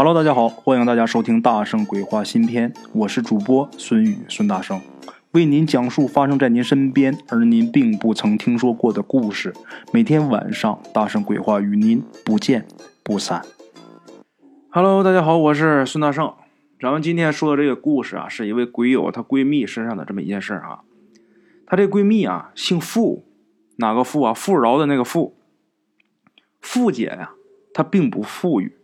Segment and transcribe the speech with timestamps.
[0.00, 4.80] Hello，大家好，欢迎大家收听《大圣鬼话》新篇，我是主播孙宇孙大圣，
[5.32, 9.52] 为您讲述发生在您身边而您并不曾听说过的故事。
[9.92, 12.64] 每天晚上，大圣鬼话与您不见
[13.02, 13.44] 不散。
[14.70, 16.32] Hello，大家好，我是孙大圣。
[16.80, 20.82] 咱们今天说的这个故事啊，是一位鬼友她闺蜜身上的这么一件事儿啊。
[21.66, 23.24] 她这闺蜜啊，姓傅，
[23.78, 24.32] 哪个傅啊？
[24.32, 25.34] 富饶的那个富。
[26.60, 27.32] 傅姐呀，
[27.74, 28.77] 她并不富裕。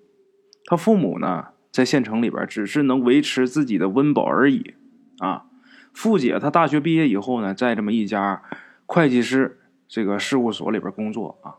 [0.66, 4.74] 他父母呢，在县城里边只是能维持自己的温饱而已，
[5.18, 5.44] 啊，
[5.92, 8.42] 傅姐她大学毕业以后呢，在这么一家
[8.86, 11.56] 会计师这个事务所里边工作啊，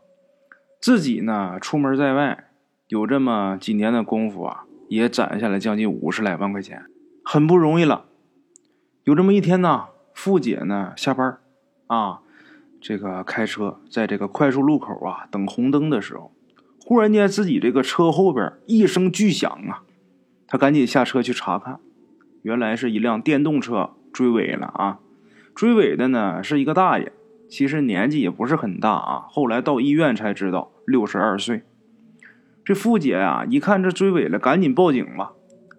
[0.80, 2.48] 自己呢出门在外
[2.88, 6.84] 有这么几年的功夫啊，也攒下来将近五十来万块钱，
[7.24, 8.06] 很不容易了。
[9.04, 11.38] 有这么一天呢，傅姐呢下班
[11.86, 12.20] 啊，
[12.80, 16.32] 这个开车在这个快速路口啊等红灯的时候。
[16.88, 19.82] 忽然间，自己这个车后边一声巨响啊，
[20.46, 21.80] 他赶紧下车去查看，
[22.42, 25.00] 原来是一辆电动车追尾了啊！
[25.52, 27.10] 追尾的呢是一个大爷，
[27.48, 29.24] 其实年纪也不是很大啊。
[29.28, 31.64] 后来到医院才知道，六十二岁。
[32.64, 35.32] 这付姐啊，一看这追尾了，赶紧报警吧。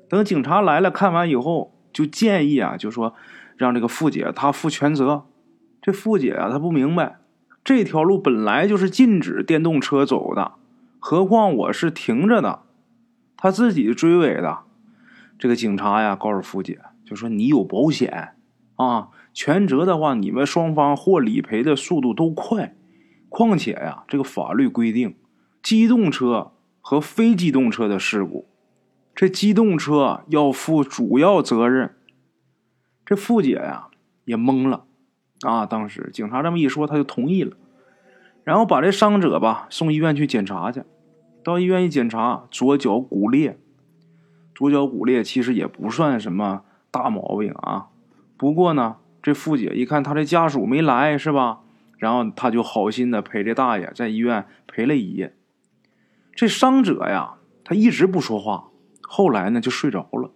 [0.09, 3.13] 等警察来了，看完以后就建议啊，就说
[3.55, 5.23] 让这个付姐她负全责。
[5.81, 7.19] 这付姐啊，她不明白，
[7.63, 10.51] 这条路本来就是禁止电动车走的。
[11.09, 12.63] 何况我是停着的，
[13.37, 14.65] 他自己追尾的。
[15.39, 18.33] 这个警察呀，告诉付姐，就说你有保险
[18.75, 22.75] 啊，全责的话，你们双方获理赔的速度都快。
[23.29, 25.15] 况且呀，这个法律规定，
[25.63, 28.49] 机动车和非机动车的事故，
[29.15, 31.95] 这机动车要负主要责任。
[33.05, 33.87] 这付姐呀
[34.25, 34.83] 也懵了
[35.43, 37.55] 啊，当时警察这么一说，他就同意了，
[38.43, 40.83] 然后把这伤者吧送医院去检查去。
[41.47, 43.57] 到医院一检查，左脚骨裂。
[44.53, 47.87] 左脚骨裂其实也不算什么大毛病啊。
[48.35, 51.59] 不过呢，这傅姐一看他的家属没来，是吧？
[51.97, 55.37] 然后他就好心的陪这大爷在医院陪了一夜。
[56.35, 58.65] 这伤者呀，他一直不说话，
[59.03, 60.31] 后来呢就睡着了。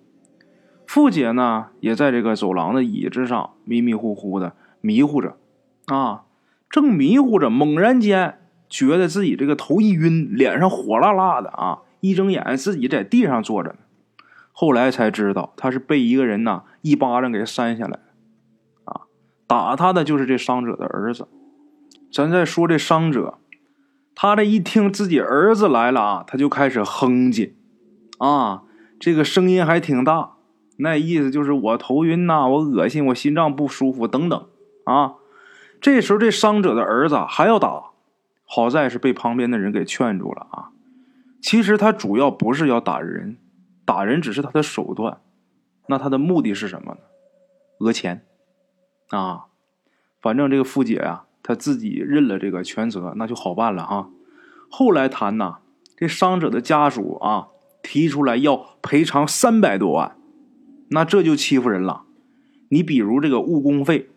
[0.88, 5.36] 傅姐呢也在这个走廊的椅子上迷迷糊糊的迷糊着，
[5.88, 6.24] 啊，
[6.70, 8.38] 正迷糊着，猛然间。
[8.72, 11.80] 觉得自己这个头一晕，脸上火辣辣的啊！
[12.00, 13.76] 一睁眼，自己在地上坐着呢。
[14.54, 18.00] 后来才知道，他是被一个人呐一巴掌给扇下来
[18.86, 19.02] 啊！
[19.46, 21.28] 打他的就是这伤者的儿子。
[22.12, 23.40] 咱再说这伤者，
[24.16, 27.52] 他这一听自己儿子来了啊，他就开始哼唧
[28.18, 28.64] 啊，
[28.98, 30.38] 这个声音还挺大，
[30.78, 34.48] 那意思就是我头晕呐，我恶心，我心脏不舒服等等
[34.86, 35.16] 啊。
[35.82, 37.91] 这时候这伤者的儿子还要打。
[38.54, 40.72] 好在是被旁边的人给劝住了啊！
[41.42, 43.38] 其实他主要不是要打人，
[43.86, 45.22] 打人只是他的手段。
[45.88, 47.00] 那他的目的是什么呢？
[47.80, 48.26] 讹钱
[49.12, 49.46] 啊！
[50.20, 54.10] 反正这个付姐啊，她自己认了这个全责，那就好办了哈。
[54.70, 55.60] 后来谈呐，
[55.96, 57.48] 这伤者的家属啊
[57.82, 60.18] 提出来要赔偿三百多万，
[60.90, 62.04] 那这就欺负人了。
[62.68, 64.10] 你比如这个误工费。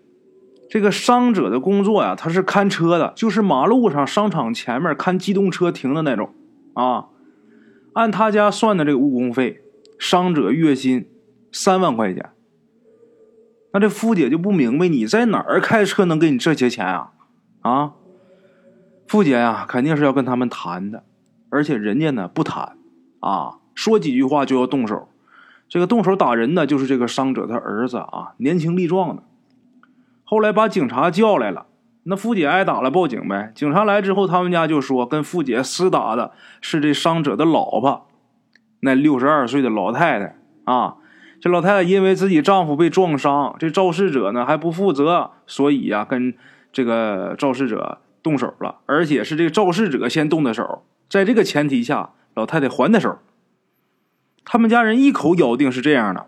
[0.68, 6.34] 这个伤者的工作呀，他是看车的，就是马路上商场前面看机动车停的那种
[6.72, 7.06] 啊。
[7.92, 9.62] 按他家算的这个误工费，
[9.98, 11.08] 伤者月薪
[11.52, 12.30] 三万块钱。
[13.72, 17.12] 那这付姐就不明白，你在哪儿开车能给你这些钱啊？
[17.60, 17.92] 啊，
[19.06, 21.04] 付姐呀，肯定是要跟他们谈的，
[21.50, 22.76] 而且人家呢不谈
[23.20, 25.08] 啊，说几句话就要动手。
[25.68, 29.22] 这个动手打人的就是这个伤者他儿子啊，年轻力壮的。
[30.24, 31.66] 后来把警察叫来了，
[32.04, 33.52] 那付姐挨打了，报警呗。
[33.54, 38.08] 警察来之后，他们家就说跟付姐厮打的是这伤者的老婆，
[38.80, 40.96] 那六十二岁的老太太啊。
[41.40, 46.34] 这老太太因为自己丈夫被撞伤，这肇事者呢还不负责，所以呀跟
[46.72, 50.84] 这个肇事者动手了，而且是这个肇事者先动的手。
[51.10, 53.18] 在这个前提下，老太太还的手。
[54.46, 56.26] 他们家人一口咬定是这样的，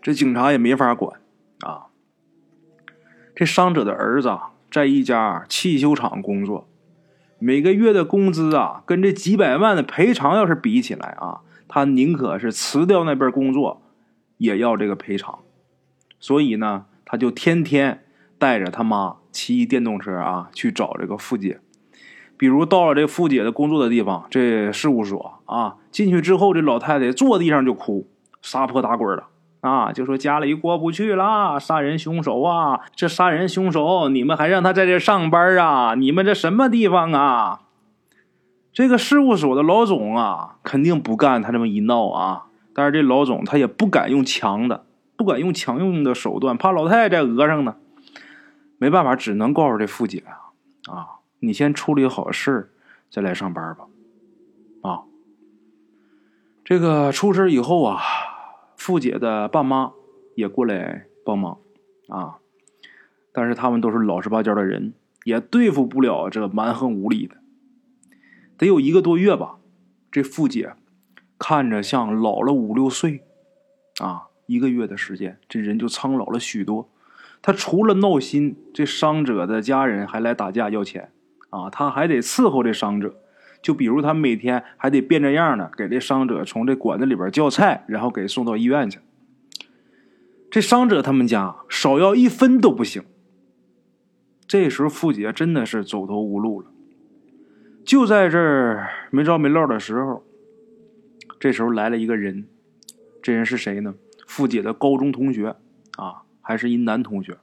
[0.00, 1.20] 这警察也没法管
[1.60, 1.91] 啊。
[3.34, 4.38] 这伤者的儿子
[4.70, 6.68] 在一家汽修厂工作，
[7.38, 13.82] 每个月的工资啊，跟这几百万的赔偿要是比起来啊，他宁可是辞掉那边工作，
[14.36, 15.38] 也要这个赔偿。
[16.20, 18.04] 所以呢，他就天天
[18.38, 21.60] 带着他妈骑电动车啊去找这个富姐。
[22.36, 28.08] 比如到了这富姐的工作的地方，这事务所啊，进去之后，这老太太坐地上就哭，
[28.42, 29.24] 撒泼打滚的。
[29.62, 32.80] 啊，就说家里过不去了，杀人凶手啊！
[32.96, 35.94] 这杀人凶手，你们还让他在这上班啊？
[35.94, 37.60] 你们这什么地方啊？
[38.72, 42.46] 这个事务所的老总啊，肯定不干他这么一闹啊。
[42.74, 44.84] 但是这老总他也不敢用强的，
[45.16, 47.76] 不敢用强硬的手段，怕老太太在讹上呢。
[48.78, 51.06] 没办法，只能告诉这富姐啊，啊，
[51.38, 52.72] 你先处理好事
[53.08, 53.84] 再来上班吧。
[54.82, 55.02] 啊，
[56.64, 58.00] 这个出事以后啊，
[58.82, 59.92] 付姐的爸妈
[60.34, 61.58] 也过来帮忙
[62.08, 62.38] 啊，
[63.30, 64.92] 但是他们都是老实巴交的人，
[65.22, 67.36] 也对付不了这蛮横无理的。
[68.58, 69.58] 得有一个多月吧，
[70.10, 70.72] 这付姐
[71.38, 73.22] 看着像老了五六岁，
[74.00, 76.90] 啊，一个月的时间，这人就苍老了许多。
[77.40, 81.12] 他除了闹心，这伤者的家人还来打架要钱，
[81.50, 83.14] 啊，他还得伺候这伤者。
[83.62, 88.98] 就比如他每天还得变着样的给这伤者从这馆子里边叫菜，然后给送到医院去。
[90.50, 93.04] 这伤者他们家少要一分都不行。
[94.46, 96.66] 这时候傅姐真的是走投无路了。
[97.84, 100.22] 就在这儿没着没落的时候，
[101.40, 102.46] 这时候来了一个人，
[103.22, 103.94] 这人是谁呢？
[104.26, 105.56] 傅姐的高中同学
[105.96, 107.38] 啊，还是一男同学。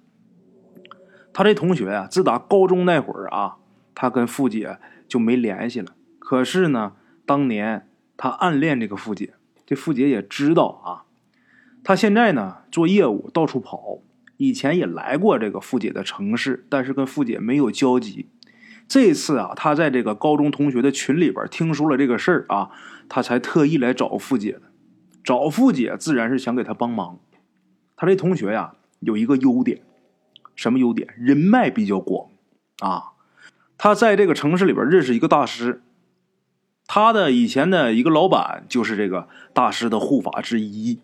[1.33, 3.57] 他这同学呀，自打高中那会儿啊，
[3.95, 4.77] 他跟傅姐
[5.07, 5.94] 就没联系了。
[6.29, 6.93] 可是呢，
[7.25, 9.33] 当年他暗恋这个傅姐，
[9.65, 11.09] 这傅姐也知道啊。
[11.83, 14.03] 他现在呢做业务到处跑，
[14.37, 18.29] 以前也来过这个傅姐的城市，但是跟傅姐没有交集。
[18.87, 22.69] 这次啊，他在这个高中同学的群里边听说了这个事儿啊，
[23.09, 24.61] 他才特意来找傅姐的。
[25.23, 27.17] 找傅姐自然是想给他帮忙。
[27.95, 29.81] 他这同学呀有一个优点，
[30.55, 31.11] 什么优点？
[31.17, 32.29] 人脉比较广
[32.81, 33.13] 啊。
[33.79, 35.81] 他在这个城市里边认识一个大师，
[36.91, 41.00] 他的以前的一个老板就是这个大师的护法之一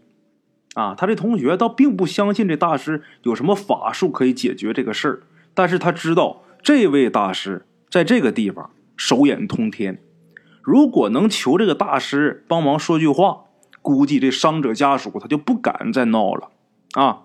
[0.74, 0.96] 啊。
[0.96, 5.22] 他这同学倒并不相信这大师有什么法术可以解决这个事儿，
[5.54, 7.68] 但是他知道这位大师。
[7.88, 10.02] 在这个地方手眼通天，
[10.62, 13.44] 如果能求这个大师帮忙说句话，
[13.82, 16.50] 估计这伤者家属他就不敢再闹了
[16.96, 17.22] 啊。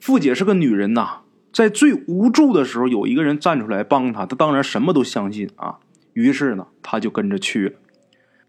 [0.00, 1.22] 傅姐是个女人呐，
[1.52, 5.80] 在最无助的时候，有一个人站出来帮她，她当然什么都相信啊。
[6.18, 7.78] 于是呢，他就跟着去了。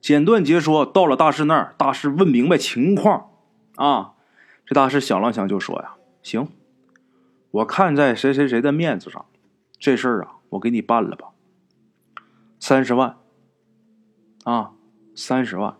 [0.01, 3.30] 简短截说，到了大师那儿，大师问明白情况
[3.75, 4.13] 啊。
[4.66, 5.94] 这大师想了想，就说呀
[6.24, 6.48] ：“行，
[7.51, 9.24] 我看在谁谁谁的面子上，
[9.80, 11.27] 这事儿啊。”我给你办了吧，
[12.60, 13.18] 三十万，
[14.45, 14.71] 啊，
[15.13, 15.77] 三十万。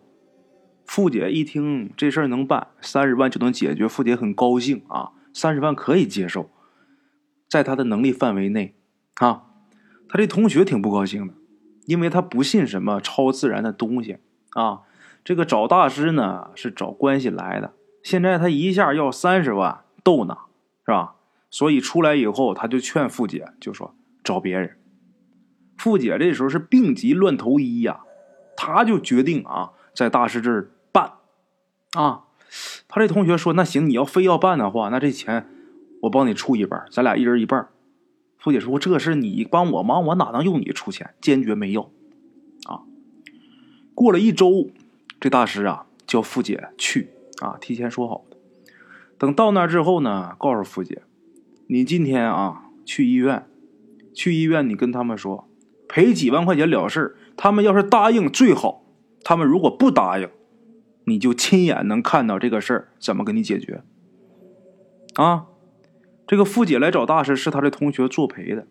[0.86, 6.50] 付姐一听这事儿能办，三十万就能解决，付姐很高兴啊，三十万可以接受，
[7.48, 8.76] 在他的能力范围内，
[9.16, 9.42] 啊，
[10.08, 11.34] 他这同学挺不高兴的，
[11.90, 14.18] 因为他不信什么超自然的东西
[14.52, 14.82] 啊，
[15.24, 17.72] 这个找大师呢是找关系来的，
[18.04, 20.38] 现在他一下要三十万，逗呢，
[20.86, 21.16] 是吧？
[21.50, 23.94] 所以出来以后，他就劝富姐，就说。
[24.22, 24.76] 找别人，
[25.78, 28.02] 富姐这时候是病急乱投医呀，
[28.54, 31.14] 他就决定啊，在大师这儿办
[31.94, 32.24] 啊。
[32.86, 35.48] 他这同学说：“那行，你要非要办的话，那这钱
[36.02, 37.68] 我帮你出一半，咱俩一人一半。”
[38.40, 41.14] 付姐说：“这事你帮我忙，我哪能用你出钱？
[41.20, 41.82] 坚决没要
[42.64, 42.82] 啊。”
[43.94, 44.70] 过了一周，
[45.20, 47.10] 这大师啊叫付姐去
[47.40, 48.36] 啊，提前说好的。
[49.18, 51.02] 等到那之后呢，告诉付姐
[51.68, 53.46] ：“你今天啊去医院。”
[54.12, 55.48] 去医院，你跟他们说，
[55.88, 58.82] 赔几万块钱了事他们要是答应最好，
[59.22, 60.28] 他们如果不答应，
[61.04, 63.82] 你就亲眼能看到这个事儿怎么给你解决。
[65.14, 65.46] 啊，
[66.30, 68.64] 这个傅姐来找大师，是他的同学作陪的。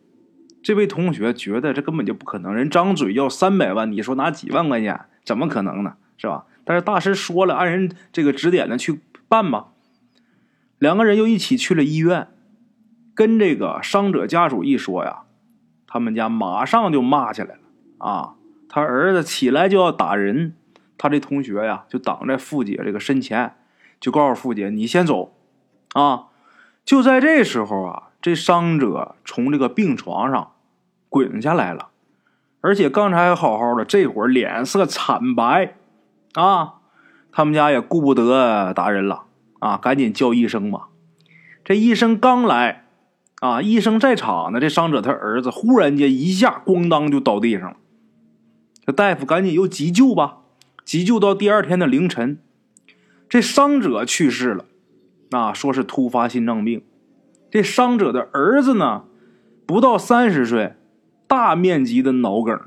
[0.64, 5.96] 这位同学觉得这根本就不可能，人张嘴要三百万，你说拿几万块钱，怎么可能呢？
[6.16, 6.46] 是吧？
[6.64, 9.74] 但是大师说了，按人这个指点的去办吧。
[10.78, 12.30] 两个人又一起去了医院，
[13.14, 15.24] 跟这个伤者家属一说呀。
[15.86, 17.62] 他们家马上就骂起来了
[17.98, 18.36] 啊！
[18.70, 20.54] 他儿子起来就要打人，
[20.98, 23.56] 他这同学呀就挡在傅姐这个身前，
[24.00, 25.36] 就告诉傅姐：“你先走。”
[25.94, 26.28] 啊！
[26.90, 30.54] 就在这时候啊，这伤者从这个病床上
[31.08, 31.90] 滚下来了，
[32.62, 35.76] 而且刚才还好好的，这会儿脸色惨白
[36.34, 36.78] 啊！
[37.32, 39.26] 他们家也顾不得打人了
[39.60, 40.88] 啊，赶紧叫医生吧。
[41.64, 42.86] 这医生刚来。
[43.40, 43.62] 啊！
[43.62, 47.78] 医生在场呢，这伤者他儿子忽然间一下咣当就倒地上了。
[48.84, 50.40] 这大夫赶紧又急救吧，
[50.84, 52.40] 急救到第二天的凌晨，
[53.30, 54.66] 这伤者去世了。
[55.32, 56.84] 啊，说是突发心脏病。
[57.52, 59.04] 这伤者的儿子呢，
[59.66, 60.76] 不到三十岁，
[61.28, 62.60] 大面积的脑梗，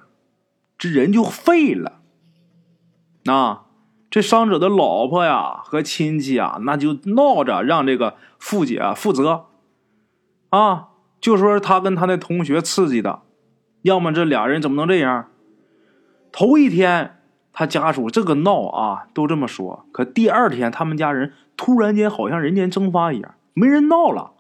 [0.77, 2.01] 这人就废了。
[3.27, 3.67] 啊，
[4.11, 9.47] 这伤者的老婆呀和亲戚啊，那就闹着让这个傅姐负责。
[10.51, 10.89] 啊，
[11.21, 13.23] 就说他跟他那同学刺激的，
[13.83, 15.29] 要么这俩人怎么能这样？
[16.33, 17.21] 头一天
[17.53, 19.87] 他家属这个闹啊，都这么说。
[19.93, 21.33] 可第二天他们家人
[21.65, 24.33] 突然间好像人间蒸发一样，没人闹了，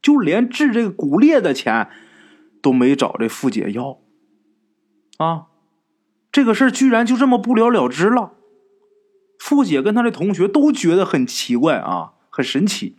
[0.00, 1.90] 就连治这个骨裂的钱
[2.62, 3.98] 都没找这富姐要。
[5.16, 5.48] 啊，
[6.30, 8.34] 这个事儿居然就这么不了了之了。
[9.40, 12.96] 富姐跟她的同学都觉得很奇怪啊，很神奇。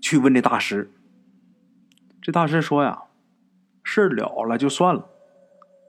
[0.00, 0.90] 去问这大师，
[2.22, 3.02] 这大师说呀，
[3.82, 5.10] 事儿了了就算了，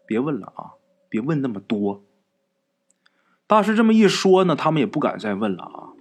[0.06, 0.76] 别问了啊，
[1.08, 2.04] 别问那么多。
[3.48, 5.96] 大师这么一说呢，他们也不敢再问了啊。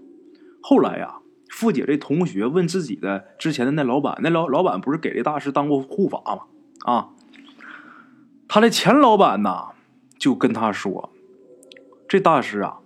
[0.69, 6.43] 后来呀，富姐这同学问自己的之前的那老板，那老老板不是给这大师当过护法吗？
[6.85, 7.11] 啊。
[8.49, 9.69] 他的前老板呐，
[10.19, 11.13] 就跟他说
[12.09, 12.81] ：“这大师啊，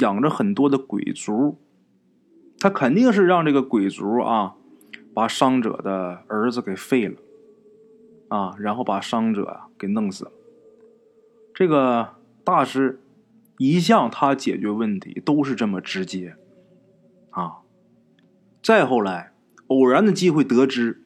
[0.00, 1.56] 养着很多的鬼族，
[2.58, 4.56] 他肯定是让这个鬼族啊，
[5.14, 7.16] 把伤者的儿子给废了，
[8.28, 10.32] 啊，然后把伤者啊给弄死了。
[11.54, 13.00] 这个大师
[13.56, 16.36] 一向他解决问题都是这么直接，
[17.34, 17.58] 啊。
[18.62, 19.32] 再后来，
[19.66, 21.02] 偶然的机会得知。”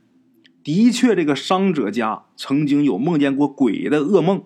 [0.62, 4.44] 的确，这个伤者家曾经有梦见过鬼的噩梦，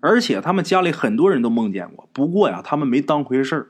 [0.00, 2.08] 而且他们家里很多人都梦见过。
[2.12, 3.68] 不过呀，他们没当回事儿。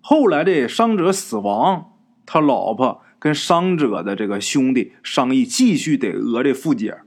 [0.00, 1.92] 后来这伤者死亡，
[2.26, 7.02] 他老婆跟伤者的这个兄弟商议，继续得讹这富姐。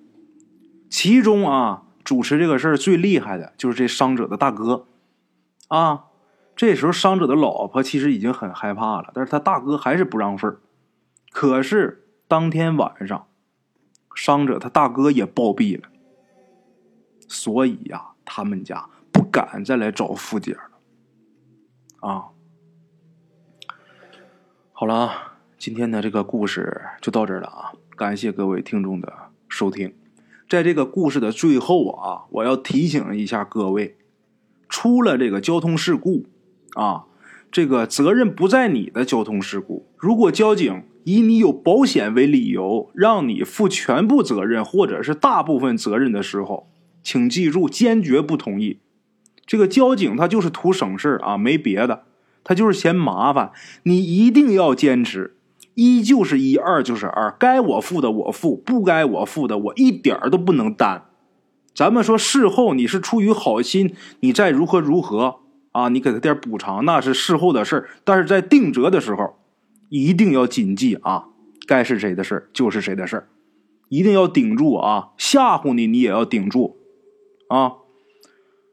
[0.89, 4.87] 其中啊，主持这个事儿最厉害的就是这伤者的大哥。
[5.67, 6.05] 啊，
[6.57, 10.59] 这时候伤者的老婆其实已经很害怕了，但是他大哥还是不让份儿。
[11.31, 13.27] 可是当天晚上。
[14.19, 15.89] 伤者他大哥也暴毙了，
[17.27, 20.61] 所以呀，他们家不敢再来找富姐了。
[21.99, 22.29] 啊，
[24.71, 25.11] 好了，
[25.59, 27.73] 今天的这个故事就到这儿了啊！
[27.95, 29.13] 感谢各位听众的
[29.47, 29.93] 收听。
[30.49, 33.99] 在这个故事的最后啊，我要提醒一下各位，
[34.67, 36.25] 出了这个交通事故
[36.77, 37.03] 啊，
[37.51, 40.83] 这个责任不在你的交通事故，如果交警。
[41.09, 46.67] 以你有保险为理由，让你负全部责任或者是大部分责任的时候，
[47.01, 48.79] 请记住，坚决不同意。
[49.45, 52.03] 这个交警他就是图省事啊，没别的，
[52.43, 53.53] 他就是嫌麻烦。
[53.83, 55.37] 你一定要坚持，
[55.75, 61.05] 一就是一，二就是二，该我付的我付，不该我付的我一点都不能担。
[61.73, 65.37] 咱们说事后你是出于好心，你再如何如何
[65.77, 69.37] 啊，你给他点补偿那是事后的事儿，但是在定责的时候。
[69.89, 71.27] 一定要谨记啊！
[71.65, 73.29] 该是谁的事儿就是谁的事儿，
[73.87, 75.11] 一定要顶住啊！
[75.17, 76.75] 吓唬你，你也要顶住
[77.47, 77.71] 啊！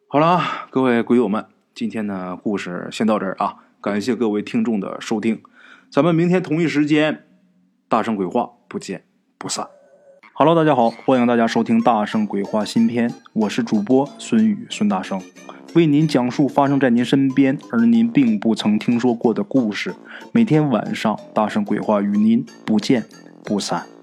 [0.08, 3.58] 好了，各位鬼友们，今天的故事先到这儿啊！
[3.80, 5.40] 感谢各位听众的收听，
[5.88, 7.24] 咱们明天同一时间，
[7.88, 9.04] 大圣鬼话不见
[9.38, 9.68] 不散。
[10.32, 15.22] Hello，大家好，欢迎大家收听《大圣鬼话》新篇，我是主播孙宇孙大圣。
[15.74, 19.92] 为您讲述发生在您身边而您并不曾听说过的故事。
[20.30, 23.04] 每天晚上，大圣鬼话与您不见
[23.42, 23.93] 不散。